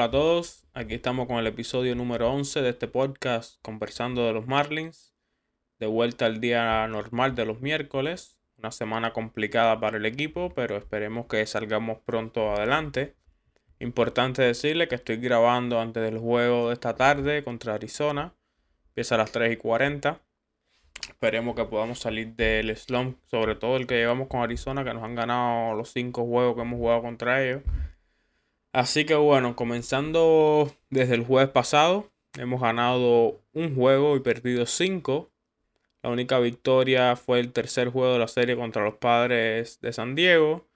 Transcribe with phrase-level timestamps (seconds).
[0.00, 4.32] Hola a todos, aquí estamos con el episodio número 11 de este podcast conversando de
[4.32, 5.14] los Marlins.
[5.78, 10.78] De vuelta al día normal de los miércoles, una semana complicada para el equipo, pero
[10.78, 13.14] esperemos que salgamos pronto adelante.
[13.78, 18.32] Importante decirle que estoy grabando antes del juego de esta tarde contra Arizona.
[18.88, 20.18] Empieza a las 3 y 40.
[21.10, 25.04] Esperemos que podamos salir del slump, sobre todo el que llevamos con Arizona, que nos
[25.04, 27.60] han ganado los 5 juegos que hemos jugado contra ellos.
[28.72, 35.28] Así que bueno, comenzando desde el jueves pasado, hemos ganado un juego y perdido 5.
[36.02, 40.14] La única victoria fue el tercer juego de la serie contra los padres de San
[40.14, 40.66] Diego.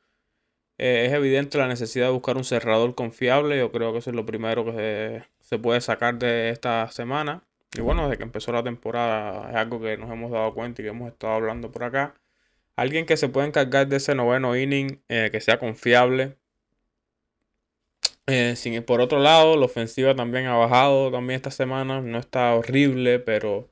[0.79, 3.59] Eh, es evidente la necesidad de buscar un cerrador confiable.
[3.59, 7.45] Yo creo que eso es lo primero que se, puede sacar de esta semana.
[7.77, 10.85] Y bueno, desde que empezó la temporada es algo que nos hemos dado cuenta y
[10.85, 12.15] que hemos estado hablando por acá.
[12.77, 16.37] Alguien que se pueda encargar de ese noveno inning, eh, que sea confiable.
[18.27, 22.01] Eh, sin, por otro lado, la ofensiva también ha bajado también esta semana.
[22.01, 23.71] No está horrible, pero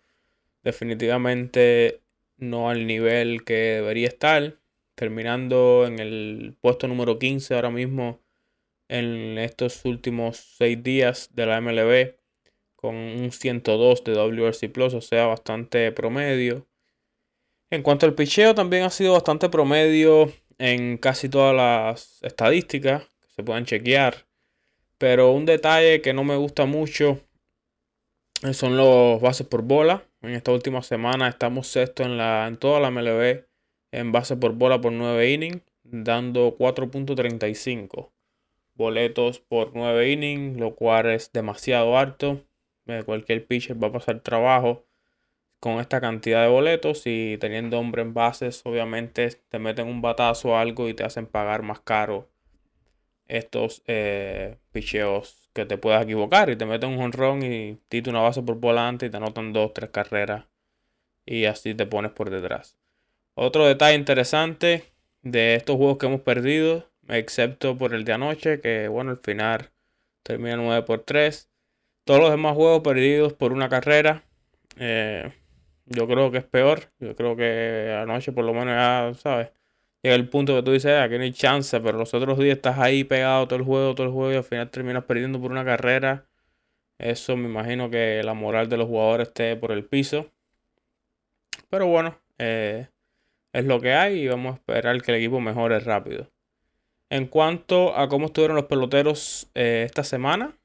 [0.63, 2.03] definitivamente
[2.37, 4.59] no al nivel que debería estar
[4.95, 8.21] terminando en el puesto número 15 ahora mismo
[8.89, 12.17] en estos últimos 6 días de la MLB
[12.77, 16.67] con un 102 de WRC Plus, o sea, bastante promedio.
[17.71, 23.29] En cuanto al picheo, también ha sido bastante promedio en casi todas las estadísticas que
[23.37, 24.27] se pueden chequear.
[25.03, 27.19] Pero un detalle que no me gusta mucho
[28.53, 30.05] son los bases por bola.
[30.21, 33.45] En esta última semana estamos sexto en, la, en toda la MLB
[33.91, 38.13] en base por bola por 9 innings, dando 4.35
[38.75, 42.45] boletos por 9 innings, lo cual es demasiado alto.
[42.87, 44.87] Eh, cualquier pitcher va a pasar trabajo
[45.59, 50.51] con esta cantidad de boletos y teniendo hombre en bases, obviamente te meten un batazo
[50.51, 52.32] o algo y te hacen pagar más caro
[53.33, 58.21] estos eh, picheos que te puedas equivocar y te meten un honrón y tito una
[58.21, 60.47] base por volante y te anotan dos, tres carreras
[61.25, 62.77] y así te pones por detrás.
[63.35, 64.85] Otro detalle interesante
[65.23, 69.71] de estos juegos que hemos perdido, excepto por el de anoche, que bueno, al final
[70.23, 71.51] termina 9 por 3.
[72.05, 74.25] Todos los demás juegos perdidos por una carrera,
[74.77, 75.33] eh,
[75.87, 76.93] yo creo que es peor.
[76.99, 79.51] Yo creo que anoche por lo menos ya, ¿sabes?
[80.03, 82.57] Llega el punto que tú dices, ah, aquí no hay chance, pero los otros días
[82.57, 85.53] estás ahí pegado todo el juego, todo el juego y al final terminas perdiendo por
[85.53, 86.27] una carrera.
[86.99, 90.27] Eso me imagino que la moral de los jugadores esté por el piso.
[91.71, 92.89] Pero bueno, eh,
[93.53, 96.31] es lo que hay y vamos a esperar que el equipo mejore rápido.
[97.09, 100.57] En cuanto a cómo estuvieron los peloteros eh, esta semana,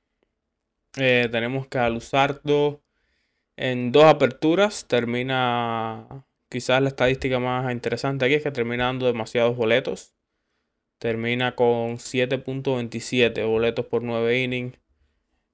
[0.98, 2.82] eh, tenemos que Luzardo
[3.56, 9.56] en dos aperturas termina quizás la estadística más interesante aquí es que termina dando demasiados
[9.56, 10.14] boletos.
[11.00, 14.80] Termina con 7.27 boletos por 9 innings,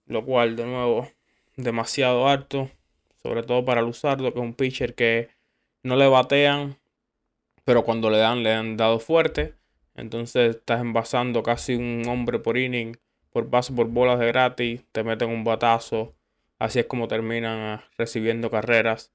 [0.06, 1.10] lo cual de nuevo
[1.58, 2.72] demasiado alto,
[3.22, 5.30] sobre todo para Luzardo, que es un pitcher que
[5.84, 6.78] no le batean
[7.64, 9.56] pero cuando le dan, le han dado fuerte.
[9.96, 12.98] Entonces estás envasando casi un hombre por inning,
[13.30, 16.16] por base, por bolas de gratis, te meten un batazo.
[16.60, 19.14] Así es como terminan ah, recibiendo carreras.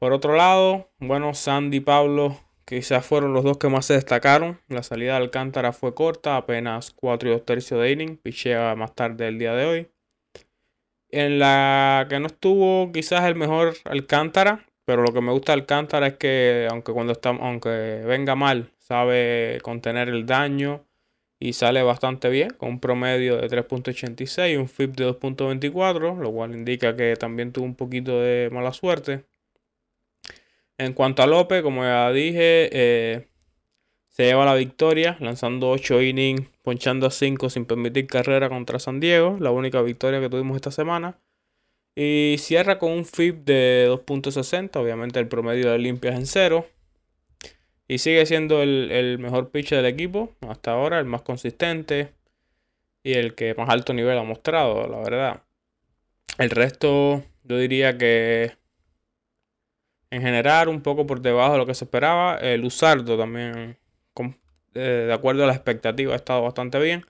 [0.00, 2.34] Por otro lado, bueno, Sandy y Pablo
[2.64, 4.58] quizás fueron los dos que más se destacaron.
[4.66, 8.16] La salida de Alcántara fue corta, apenas 4 y 2 tercios de inning.
[8.16, 9.90] Pichea más tarde el día de hoy.
[11.10, 15.60] En la que no estuvo quizás el mejor Alcántara, pero lo que me gusta de
[15.60, 20.86] Alcántara es que aunque cuando está, aunque venga mal, sabe contener el daño
[21.38, 26.32] y sale bastante bien, con un promedio de 3.86 y un FIP de 2.24, lo
[26.32, 29.26] cual indica que también tuvo un poquito de mala suerte.
[30.80, 33.28] En cuanto a López, como ya dije, eh,
[34.08, 38.98] se lleva la victoria, lanzando 8 innings, ponchando a 5 sin permitir carrera contra San
[38.98, 41.18] Diego, la única victoria que tuvimos esta semana.
[41.94, 44.76] Y cierra con un FIP de 2.60.
[44.76, 46.66] Obviamente el promedio de limpias en cero.
[47.86, 52.14] Y sigue siendo el, mejor pitcher del equipo hasta ahora, el más consistente
[53.02, 55.42] y el que más alto nivel ha mostrado, la verdad.
[56.38, 58.59] El resto, yo diría que
[60.10, 62.36] en general un poco por debajo de lo que se esperaba.
[62.36, 63.78] El Usardo también,
[64.74, 67.04] eh, de acuerdo a las expectativas, ha estado bastante bien.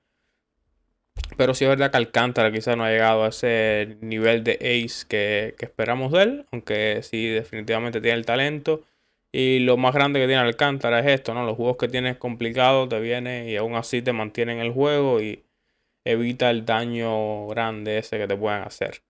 [1.37, 5.07] Pero sí es verdad que Alcántara quizás no ha llegado a ese nivel de ace
[5.09, 6.47] que, esperamos de él.
[6.53, 8.83] Aunque sí, definitivamente tiene el talento.
[9.33, 11.45] Y lo más grande que tiene Alcántara es esto, ¿no?
[11.47, 15.45] Los juegos que tienes complicados te vienen y aún así te mantienen el juego y
[16.05, 19.03] evita el daño grande ese que te pueden hacer.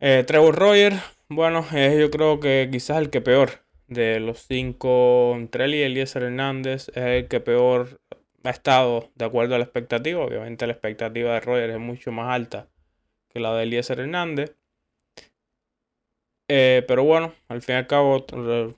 [0.00, 0.94] Eh, Trevor Roger,
[1.28, 6.22] bueno, yo creo que quizás el que peor de los cinco, entre él y Eliezer
[6.22, 8.00] Hernández, es el que peor
[8.44, 10.24] ha estado de acuerdo a la expectativa.
[10.24, 12.68] Obviamente la expectativa de Roger es mucho más alta
[13.28, 14.56] que la de Eliezer Hernández.
[16.48, 18.24] Eh, pero bueno, al fin y al cabo,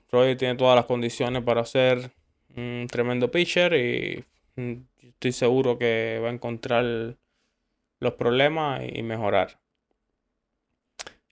[0.09, 2.11] Roger tiene todas las condiciones para ser
[2.55, 4.23] un tremendo pitcher y
[4.55, 7.17] mm, estoy seguro que va a encontrar
[7.99, 9.59] los problemas y mejorar.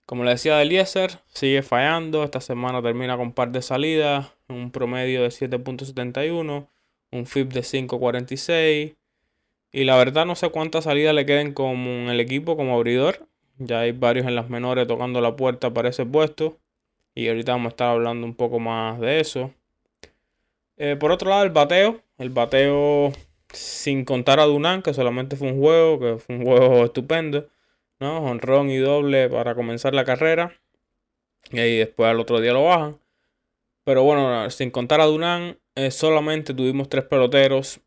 [0.05, 2.23] Como le decía de Eliezer, sigue fallando.
[2.23, 6.67] Esta semana termina con par de salidas, un promedio de 7.71,
[7.11, 8.95] un FIP de 5.46.
[9.71, 13.27] Y la verdad no sé cuántas salidas le queden como en el equipo como abridor.
[13.57, 16.59] Ya hay varios en las menores tocando la puerta para ese puesto.
[17.15, 19.51] Y ahorita vamos a estar hablando un poco más de eso.
[20.77, 22.01] Eh, por otro lado, el bateo.
[22.17, 23.11] El bateo
[23.51, 27.47] sin contar a Dunan, que solamente fue un juego, que fue un juego estupendo.
[27.99, 28.23] ¿No?
[28.23, 30.59] Honrón y doble para comenzar la carrera.
[31.51, 32.99] Y ahí después al otro día lo bajan.
[33.83, 37.79] Pero bueno, sin contar a Dunan, eh, solamente tuvimos tres peloteros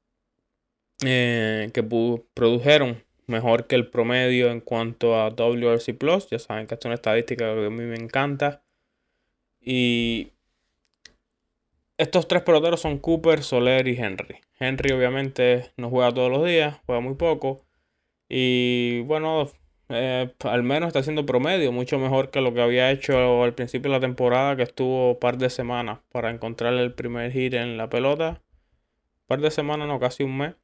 [1.05, 6.28] eh, que produjeron mejor que el promedio en cuanto a WRC Plus.
[6.31, 8.62] Ya saben que es una estadística que a mí me encanta.
[9.61, 10.32] Y
[11.99, 14.37] estos tres peloteros son Cooper, Soler y Henry.
[14.61, 17.64] Henry obviamente no juega todos los días, juega muy poco.
[18.28, 19.50] Y bueno,
[19.90, 23.90] eh, al menos está haciendo promedio, mucho mejor que lo que había hecho al principio
[23.90, 27.76] de la temporada, que estuvo un par de semanas para encontrar el primer hit en
[27.79, 28.43] la pelota.
[29.23, 30.55] Un par de semanas, no, casi un mes.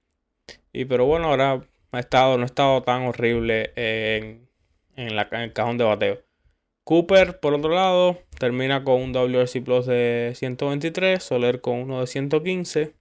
[0.73, 4.49] Y pero bueno, ahora ha estado, no ha estado tan horrible en,
[4.97, 6.21] en, la, en el cajón de bateo.
[6.85, 12.07] Cooper, por otro lado, termina con un WRC Plus de 123, Soler con uno de
[12.07, 12.95] 115.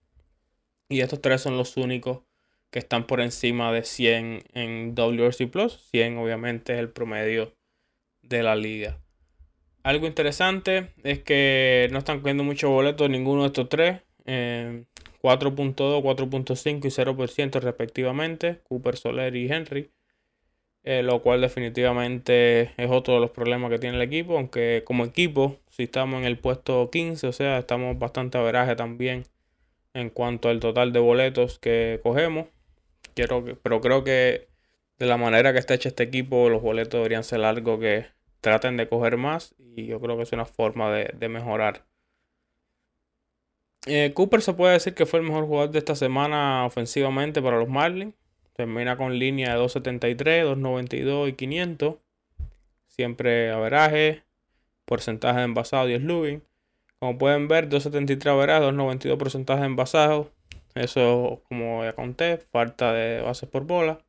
[0.89, 2.21] Y estos tres son los únicos
[2.73, 5.79] que están por encima de 100 en WRC Plus.
[5.91, 7.53] 100 obviamente es el promedio
[8.23, 8.97] de la liga.
[9.83, 14.01] Algo interesante es que no están cogiendo muchos boletos ninguno de estos tres.
[14.25, 18.61] 4.2, 4.5 y 0% respectivamente.
[18.63, 19.91] Cooper, Soler y Henry.
[20.83, 24.35] Eh, lo cual definitivamente es otro de los problemas que tiene el equipo.
[24.35, 29.25] Aunque como equipo, si estamos en el puesto 15, o sea, estamos bastante averaje también
[29.93, 32.47] en cuanto al total de boletos que cogemos.
[33.15, 34.47] Quiero pero creo que
[34.99, 38.07] de la manera que está hecho este equipo, los boletos deberían ser algo que
[38.41, 39.55] traten de coger más.
[39.75, 41.85] Y yo creo que es una forma de, mejorar.
[43.85, 47.57] Eh, Cooper se puede decir que fue el mejor jugador de esta semana ofensivamente para
[47.57, 48.13] los Marlins.
[48.53, 51.95] Termina con línea de 273, 292 y 500.
[52.87, 54.23] Siempre averaje.
[54.85, 56.43] Porcentaje de envasado 10 lubin.
[56.99, 60.31] Como pueden ver, 273 averaje, 292 porcentaje de envasado.
[60.75, 63.99] Eso, como ya conté, falta de bases por bola.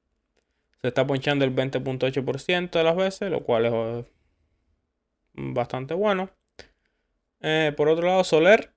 [0.83, 4.07] Se está ponchando el 20.8% de las veces, lo cual es
[5.35, 6.31] bastante bueno.
[7.41, 8.75] Eh, por otro lado, Soler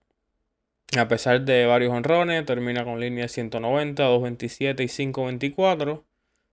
[0.96, 6.06] a pesar de varios honrones, termina con línea 190, 227 y 524,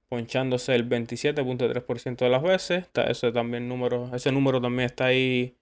[0.09, 2.87] ponchándose el 27.3% de las veces.
[3.07, 5.57] ese, también número, ese número también está ahí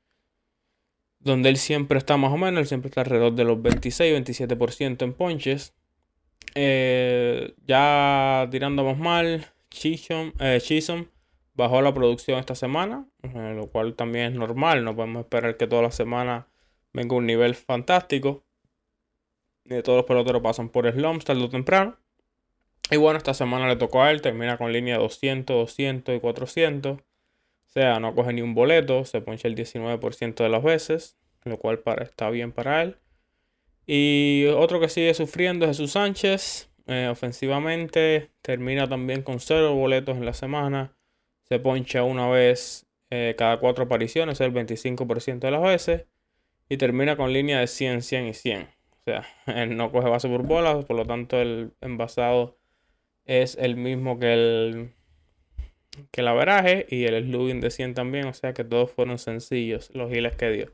[1.24, 5.12] donde él siempre está más o menos, él siempre está alrededor de los 26-27% en
[5.12, 5.74] ponches.
[6.54, 10.60] Eh, ya tirando más mal, Chisholm, eh,
[11.54, 15.66] bajó la producción esta semana, eh, lo cual también es normal, no podemos esperar que
[15.66, 16.48] toda la semana
[16.92, 18.44] venga un nivel fantástico
[19.82, 21.96] todos los peloteros pasan por slumps tarde o temprano.
[22.90, 27.00] Y bueno, esta semana le tocó a él, termina con línea 200, 200 y 400.
[27.72, 31.78] Sea, no coge ni un boleto, se poncha el 19% de las veces, lo cual
[31.78, 32.98] para, está bien para él.
[33.86, 36.70] Y otro que sigue sufriendo es Jesús Sánchez.
[36.86, 40.94] Eh, ofensivamente termina también con 0 boletos en la semana.
[41.44, 46.04] Se poncha una vez eh, cada 4 apariciones, el 25% de las veces.
[46.68, 48.62] Y termina con línea de 100, 100 y 100.
[48.62, 52.58] O sea, él no coge base por bolas, por lo tanto el envasado
[53.24, 54.92] es el mismo que el
[56.10, 59.90] que el averaje y el slugging de 100 también, o sea que todos fueron sencillos
[59.94, 60.72] los giles que dio.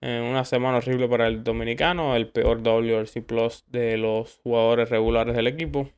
[0.00, 5.36] En una semana horrible para el dominicano, el peor WRC Plus de los jugadores regulares
[5.36, 5.88] del equipo.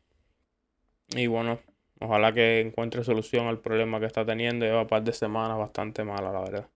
[1.16, 1.58] Y bueno,
[2.00, 4.66] ojalá que encuentre solución al problema que está teniendo.
[4.66, 6.68] Lleva un par de semanas bastante mala, la verdad.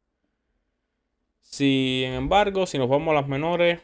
[1.41, 3.81] Sin embargo, si nos vamos a las menores,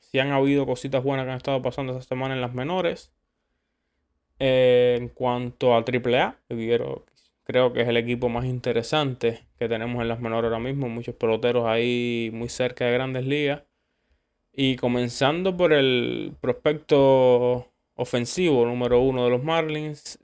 [0.00, 3.10] si han habido cositas buenas que han estado pasando esta semana en las menores.
[4.44, 6.36] Eh, en cuanto a AAA,
[7.44, 10.88] creo, que es el equipo más interesante que tenemos en las menores ahora mismo.
[10.88, 13.62] Muchos peloteros ahí muy cerca de grandes ligas.
[14.52, 20.18] Y comenzando por el prospecto ofensivo número uno de los Marlins.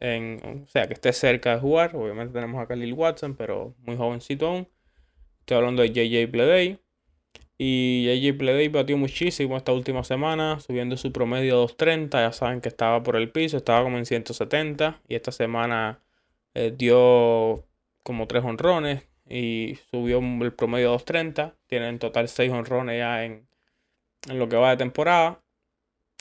[0.00, 1.94] en, o sea, que esté cerca de jugar.
[1.94, 4.68] Obviamente tenemos a Khalil Watson, pero muy jovencito aún.
[5.40, 6.81] Estoy hablando de JJ Bleday.
[7.58, 12.20] Y AJ Play batió muchísimo esta última semana, subiendo su promedio a 230.
[12.20, 15.00] Ya saben que estaba por el piso, estaba como en 170.
[15.08, 16.02] Y esta semana
[16.54, 17.64] eh, dio
[18.02, 21.56] como 3 honrones y subió el promedio a 230.
[21.66, 23.46] Tiene en total 6 honrones ya en,
[24.28, 25.40] en lo que va de temporada.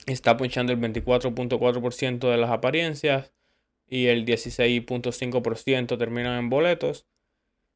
[0.08, 3.34] Está punchando el 24.4% de las apariencias
[3.88, 7.06] y el 16.5% terminan en boletos.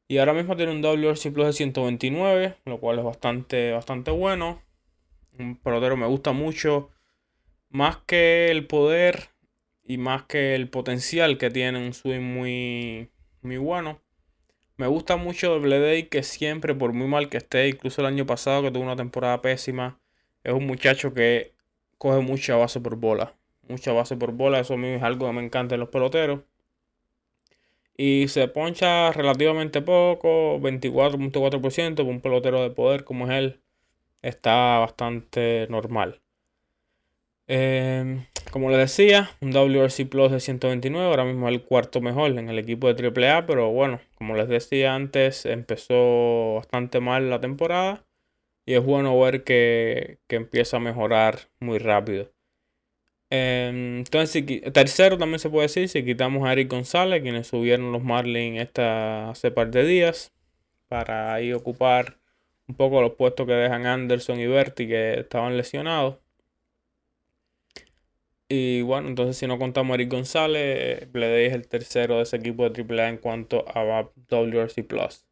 [0.08, 4.62] Y ahora mismo tiene un WRC Plus de 129, lo cual es bastante, bastante bueno.
[5.40, 6.92] Un pelotero me gusta mucho.
[7.70, 9.30] Más que el poder
[9.84, 13.10] y más que el potencial que tiene un swing muy,
[13.42, 14.02] muy bueno.
[14.78, 18.62] Me gusta mucho Day que siempre, por muy mal que esté, incluso el año pasado
[18.62, 20.00] que tuvo una temporada pésima,
[20.44, 21.54] es un muchacho que
[21.98, 23.36] coge mucha base por bola.
[23.70, 26.42] Mucha base por bola, eso a mí es algo que me encanta en los peloteros.
[27.98, 33.62] Y se poncha relativamente poco, 24.4%, un pelotero de poder como es él,
[34.22, 36.22] está bastante normal.
[37.48, 42.32] Em, como les decía, un WRC Plus de 129, ahora mismo es el cuarto mejor
[42.32, 47.40] en el equipo de AAA, pero bueno, como les decía antes, empezó bastante mal la
[47.40, 48.04] temporada
[48.66, 52.35] y es bueno ver que, que empieza a mejorar muy rápido.
[53.36, 58.04] Em, entonces, tercero también se puede decir, si quitamos a Eric González, quienes subieron los
[58.04, 60.34] Marlins esta, hace par de días,
[60.88, 62.20] para ahí ocupar
[62.68, 66.18] un poco los puestos que dejan Anderson y Berti, que estaban lesionados.
[68.48, 72.38] Y bueno, entonces si no contamos a Eric González, Bledey es el tercero de ese
[72.38, 75.26] equipo de AAA en cuanto a WRC Plus.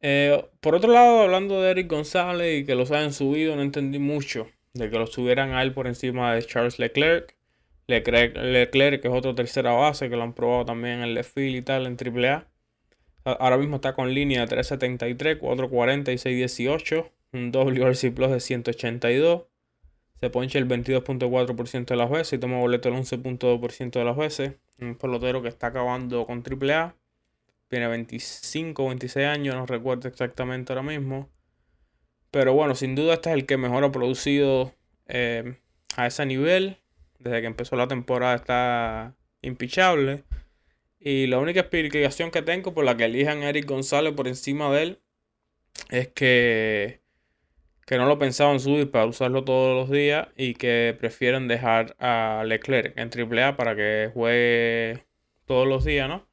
[0.00, 3.98] Eh, por otro lado, hablando de Eric González y que los hayan subido, no entendí
[3.98, 7.36] mucho de que lo subieran a él por encima de Charles Leclerc.
[7.86, 11.56] Leclerc, Leclerc que es otro tercera base, que lo han probado también en el Lefil
[11.56, 12.46] y tal, en AAA.
[13.24, 17.12] Ahora mismo está con línea de 373, 440 y 618.
[17.32, 19.44] Un WRC Plus de 182.
[20.20, 24.54] Se ponche el 22.4% de las veces y toma boleto el 11.2% de las veces.
[24.80, 26.94] Un pelotero que está acabando con AAA.
[27.68, 31.28] Tiene 25 26 años, no recuerdo exactamente ahora mismo.
[32.32, 34.74] Pero bueno, sin duda este es el que mejor ha producido
[35.06, 35.58] eh,
[35.96, 36.78] a ese nivel.
[37.18, 40.24] Desde que empezó la temporada está impichable.
[40.98, 44.72] Y la única explicación que tengo por la que elijan a Eric González por encima
[44.72, 45.00] de él
[45.90, 47.02] es que,
[47.86, 52.44] que no lo pensaban subir para usarlo todos los días y que prefieren dejar a
[52.46, 55.04] Leclerc en AAA para que juegue
[55.44, 56.26] todos los días, ¿no?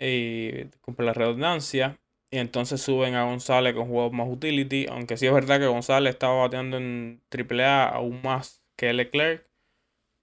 [0.00, 2.00] Y cumple la redundancia.
[2.32, 4.86] Y entonces suben a González con juegos más utility.
[4.88, 9.46] Aunque sí es verdad que González estaba bateando en AAA aún más que Leclerc.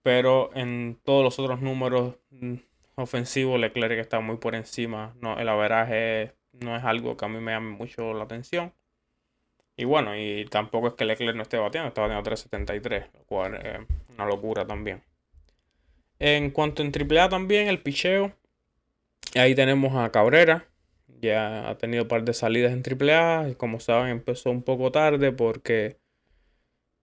[0.01, 2.55] Pero en todos los otros números mm,
[2.95, 5.13] ofensivos, Leclerc está muy por encima.
[5.21, 8.73] No, el averaje no es algo que a mí me llame mucho la atención.
[9.77, 13.55] Y bueno, y tampoco es que Leclerc no esté bateando, está bateando 3.73, lo cual
[13.55, 15.03] es una locura también.
[16.17, 18.33] En cuanto en AAA también, el picheo.
[19.35, 20.65] Ahí tenemos a Cabrera,
[21.21, 23.49] ya ha tenido un par de salidas en AAA.
[23.49, 25.97] Y como saben, empezó un poco tarde porque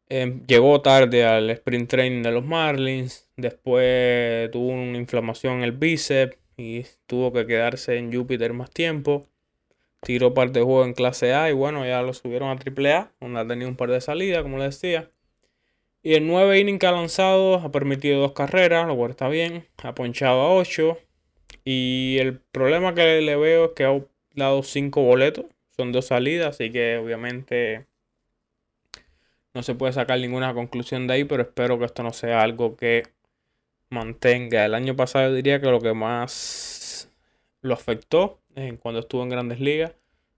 [0.08, 3.30] em, llegó tarde al sprint training de los Marlins.
[3.36, 9.26] Después tuvo una inflamación en el bíceps y tuvo que quedarse en Júpiter más tiempo.
[10.02, 13.40] Tiró parte de juego en clase A y bueno, ya lo subieron a AAA, donde
[13.40, 15.10] ha tenido un par de salidas, como les decía.
[16.02, 19.66] Y en 9 innings que ha lanzado, ha permitido dos carreras, lo cual está bien.
[19.82, 20.98] Ha ponchado a 8.
[21.66, 24.00] Y el problema que le veo es que ha
[24.34, 25.46] dado 5 boletos.
[25.76, 27.86] Son dos salidas, así que obviamente
[29.52, 32.76] no se puede sacar ninguna conclusión de ahí, pero espero que esto no sea algo
[32.76, 33.02] que
[33.90, 34.64] mantenga.
[34.64, 37.10] El año pasado diría que lo que más
[37.62, 39.92] lo afectó en cuando estuvo en grandes ligas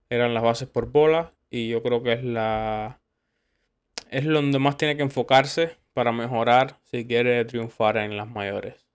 [0.09, 2.99] eran las bases por bola y yo creo que es la
[4.09, 8.88] es donde más tiene que enfocarse para mejorar si quiere triunfar en las mayores.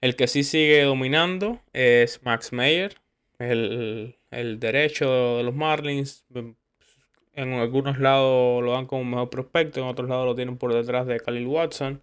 [0.00, 2.96] El que sí sigue dominando es Max Meyer,
[3.38, 6.24] el, el derecho de los Marlins.
[7.34, 11.06] En algunos lados lo dan como mejor prospecto, en otros lados lo tienen por detrás
[11.06, 12.02] de Khalil Watson.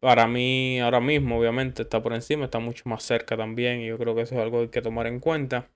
[0.00, 3.98] Para mí, ahora mismo, obviamente, está por encima, está mucho más cerca también, y yo
[3.98, 5.68] creo que eso es algo que hay que tomar en cuenta.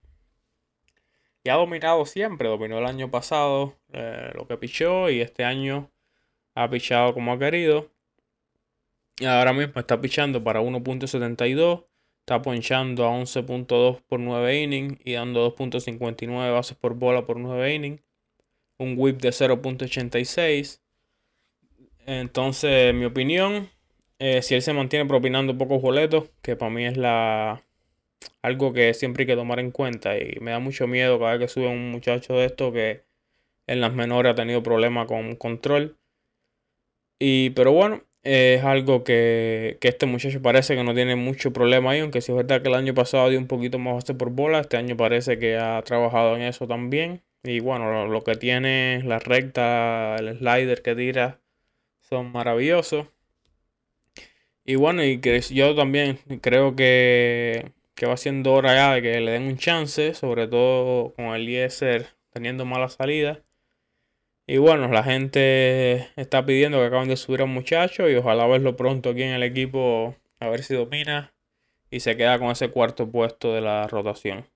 [1.45, 5.93] Y ha dominado siempre, dominó el año pasado eh, lo que pichó, y este año
[6.55, 7.89] ha pichado como ha querido.
[9.25, 11.87] Ahora mismo está pichando para 1.72.
[12.21, 17.75] Está ponchando a 11.2 por 9 innings y dando 2.59 bases por bola por 9
[17.75, 18.03] innings.
[18.79, 20.81] Un whip de 0.86.
[22.05, 23.71] Entonces, mi opinión,
[24.19, 27.63] eh, si él se mantiene propinando pocos boletos, que para mí es la
[28.43, 31.41] algo que siempre hay que tomar en cuenta y me da mucho miedo cada vez
[31.41, 33.05] que sube un muchacho de esto que
[33.67, 35.99] En las menores ha tenido problemas con control.
[37.19, 41.93] Y, pero bueno, es algo que, que, este muchacho parece que no tiene mucho problema
[41.93, 44.31] ahí, aunque si es verdad que el año pasado dio un poquito más base por
[44.31, 47.23] bola, este año parece que ha trabajado en eso también.
[47.45, 51.41] Y bueno, lo, que tiene la recta, el slider que tira,
[52.01, 53.07] son maravillosos.
[54.65, 59.21] Y bueno, y que yo también creo que, que va siendo hora ya de que
[59.21, 63.46] le den un chance, sobre todo con el Eliezer teniendo mala salida.
[64.47, 68.47] Y bueno, la gente está pidiendo que acaben de subir a un muchacho y ojalá
[68.47, 71.35] verlo pronto aquí en el equipo, a ver si domina
[71.91, 74.47] y se queda con ese cuarto puesto de la rotación.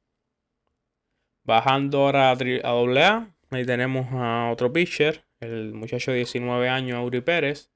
[1.42, 7.20] Bajando ahora a, AA, ahí tenemos a otro pitcher, el muchacho de 19 años, Auri
[7.20, 7.70] Pérez.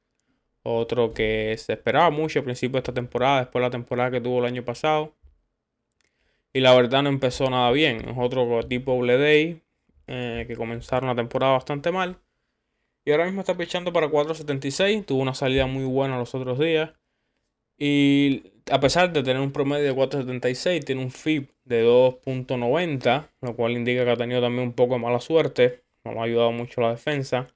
[0.63, 4.21] Otro que se esperaba mucho al principio de esta temporada, después de la temporada que
[4.21, 5.15] tuvo el año pasado.
[6.53, 8.09] Y la verdad no empezó nada bien.
[8.09, 9.61] Es otro tipo Day,
[10.07, 12.19] eh, que comenzaron la temporada bastante mal.
[13.05, 15.05] Y ahora mismo está pichando para 4.76.
[15.07, 16.93] Tuvo una salida muy buena los otros días.
[17.79, 23.57] Y a pesar de tener un promedio de 4.76, tiene un FIP de 2.90, lo
[23.57, 25.85] cual indica que ha tenido también un poco de mala suerte.
[26.05, 27.49] No ha ayudado mucho la defensa.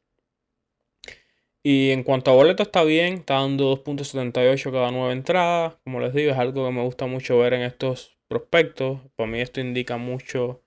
[1.63, 5.79] Y en cuanto a boleto está bien, está dando 2.78 cada nueva entrada.
[5.85, 9.01] Como les digo, es algo que me gusta mucho ver en estos prospectos.
[9.17, 10.63] Para mí esto indica mucho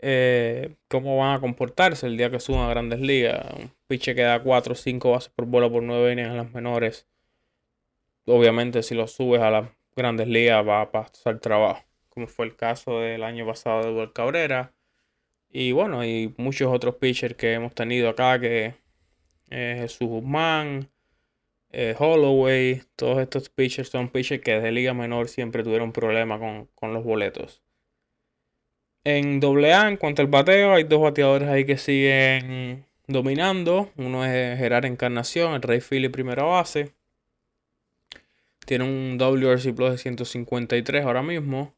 [0.00, 3.46] eh, cómo van a comportarse el día que suban a grandes ligas.
[3.58, 6.52] Un pitcher que da 4 o 5 bases por bola por 9 innings en las
[6.52, 7.06] menores.
[8.26, 11.84] Obviamente si lo subes a las grandes ligas va a pasar trabajo.
[12.08, 14.72] Como fue el caso del año pasado de Eduardo Cabrera.
[15.50, 18.74] Y bueno, y muchos otros pitchers que hemos tenido acá que
[19.50, 20.90] eh, Jesús Guzmán,
[21.70, 26.40] eh, Holloway, todos estos pitchers son pitchers que desde Liga Menor siempre tuvieron problemas
[26.74, 27.62] con, los boletos.
[29.10, 33.90] En AA, en cuanto al bateo, hay dos bateadores ahí que siguen dominando.
[33.96, 36.92] Uno es Gerard Encarnación, el Rey Philly primera base.
[38.66, 41.74] Tiene un WRC Plus de 153 ahora mismo.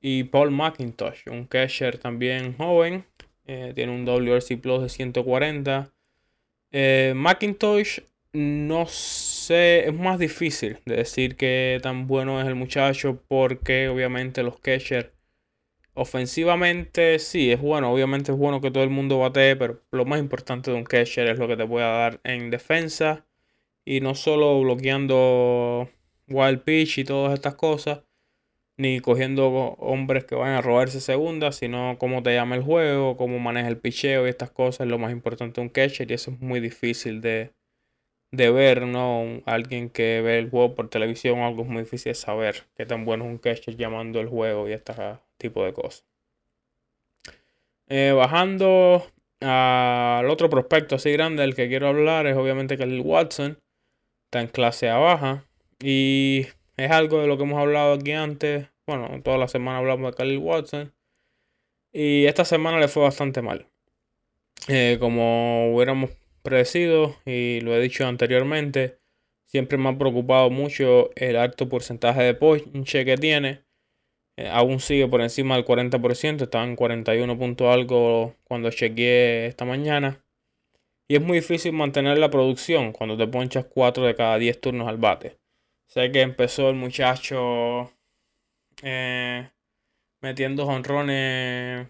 [0.00, 3.04] Y Paul McIntosh, un catcher también joven.
[3.46, 5.92] Eh, tiene un WRC Plus de 140.
[6.72, 8.00] Eh, Macintosh,
[8.32, 14.42] no sé, es más difícil de decir que tan bueno es el muchacho porque obviamente
[14.42, 15.15] los catchers
[15.96, 20.20] ofensivamente sí, es bueno, obviamente es bueno que todo el mundo batee, pero lo más
[20.20, 23.26] importante de un catcher es lo que te pueda dar en defensa.
[23.84, 25.88] Y no solo bloqueando
[26.28, 28.02] wild pitch y todas estas cosas,
[28.76, 33.38] ni cogiendo hombres que vayan a robarse segundas, sino cómo te llama el juego, cómo
[33.38, 36.10] maneja el picheo y estas cosas es lo más importante de un catcher.
[36.10, 37.52] Y eso es muy difícil de,
[38.32, 39.42] ver, ¿no?
[39.46, 43.04] Alguien que ve el juego por televisión, algo es muy difícil de saber qué tan
[43.04, 44.92] bueno es un catcher llamando el juego y este
[45.38, 46.04] tipo de cosas.
[47.88, 49.06] Eh, bajando
[49.40, 53.58] al otro prospecto así grande del que quiero hablar es obviamente que el Watson.
[54.24, 55.44] Está en clase A baja.
[55.80, 56.46] Y
[56.76, 58.68] es algo de lo que hemos hablado aquí antes.
[58.86, 60.94] Bueno, toda la semana hablamos de Khalil Watson.
[61.92, 63.66] Y esta semana le fue bastante mal.
[64.68, 66.10] Eh, como hubiéramos
[66.42, 68.98] predecido y lo he dicho anteriormente,
[69.44, 73.65] siempre me ha preocupado mucho el alto porcentaje de ponche que tiene.
[74.36, 79.64] Eh, aún sigue por encima del 40%, estaba en 41 puntos algo cuando chequeé esta
[79.64, 80.22] mañana.
[81.08, 84.88] Y es muy difícil mantener la producción cuando te ponchas 4 de cada 10 turnos
[84.88, 85.38] al bate.
[85.86, 87.92] Sé que empezó el muchacho
[88.82, 89.50] eh,
[90.20, 91.88] metiendo jonrones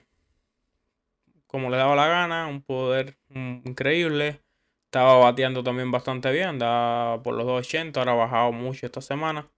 [1.46, 4.42] como le daba la gana, un poder increíble.
[4.84, 9.50] Estaba bateando también bastante bien, andaba por los 280, ahora ha bajado mucho esta semana.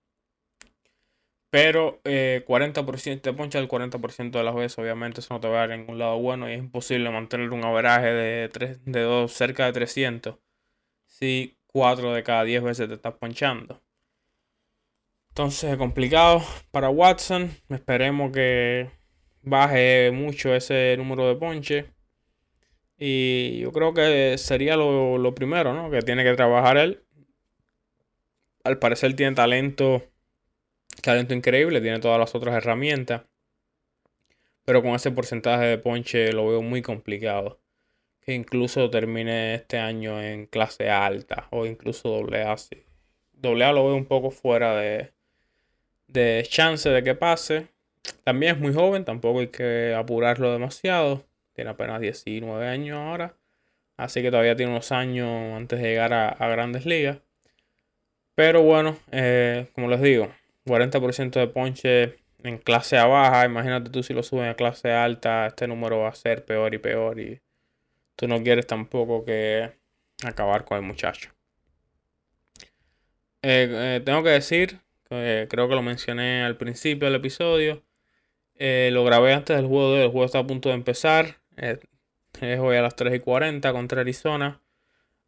[1.50, 5.62] Pero eh, 40%, te poncha el 40% de las veces, obviamente eso no te va
[5.62, 9.32] a dar ningún lado bueno y es imposible mantener un averaje de, 3, de 2,
[9.32, 10.36] cerca de 300
[11.06, 13.82] si 4 de cada 10 veces te estás ponchando.
[15.30, 17.50] Entonces, complicado para Watson.
[17.68, 18.90] Esperemos que
[19.42, 21.86] baje mucho ese número de ponche.
[22.98, 25.90] Y yo creo que sería lo, primero, ¿no?
[25.90, 27.04] Que tiene que trabajar él.
[28.64, 30.02] Al parecer tiene talento,
[31.02, 33.22] talento increíble, tiene todas las otras herramientas.
[34.64, 37.60] Pero con ese porcentaje de ponche lo veo muy complicado.
[38.20, 42.54] Que incluso termine este año en clase alta o incluso doble A.
[43.32, 45.12] Doble A lo veo un poco fuera de,
[46.08, 47.68] de chance de que pase.
[48.24, 51.24] También es muy joven, tampoco hay que apurarlo demasiado.
[51.54, 53.34] Tiene apenas 19 años ahora.
[53.96, 57.18] Así que todavía tiene unos años antes de llegar a, grandes ligas.
[58.34, 60.30] Pero bueno, eh, como les digo,
[60.68, 63.44] 40% de ponche en clase A baja.
[63.46, 66.78] Imagínate tú si lo suben a clase alta, este número va a ser peor y
[66.78, 67.18] peor.
[67.20, 67.40] Y
[68.16, 69.72] tú no quieres tampoco que
[70.24, 71.30] acabar con el muchacho.
[73.42, 77.84] Eh, eh, tengo que decir, creo que lo mencioné al principio del episodio,
[78.58, 81.38] eh, lo grabé antes del juego de El juego está a punto de empezar.
[81.56, 81.80] es
[82.60, 84.60] hoy a las 3 y 40 contra Arizona.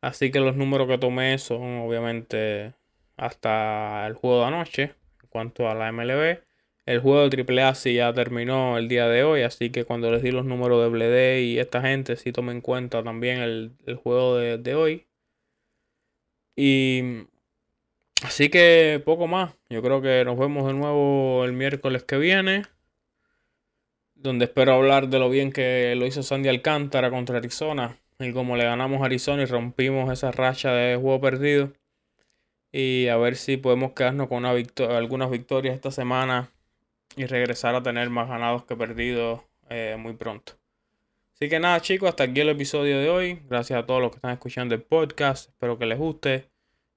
[0.00, 2.74] Así que los números que tomé son obviamente
[3.16, 4.94] hasta el juego de anoche.
[5.30, 6.40] Cuanto a la MLB.
[6.86, 9.42] El juego de AAA sí ya terminó el día de hoy.
[9.42, 12.62] Así que cuando les di los números de BLD y esta gente sí tomen en
[12.62, 15.06] cuenta también el, juego de, de hoy.
[16.56, 17.26] Y
[18.22, 19.54] así que poco más.
[19.70, 22.64] Yo creo que nos vemos de nuevo el miércoles que viene
[24.20, 28.56] donde espero hablar de lo bien que lo hizo Sandy Alcántara contra Arizona y cómo
[28.56, 31.72] le ganamos a Arizona y rompimos esa racha de juego perdido.
[32.72, 34.54] Y a ver si podemos quedarnos con una
[34.96, 36.50] algunas victorias esta semana
[37.16, 40.52] y regresar a tener más ganados que perdidos eh, muy pronto.
[41.34, 43.42] Así que nada chicos, hasta aquí el episodio de hoy.
[43.48, 45.48] Gracias a todos los que están escuchando el podcast.
[45.48, 46.50] Espero que les guste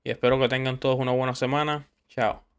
[0.03, 1.87] y espero que tengan todos una buena semana.
[2.09, 2.52] Chao.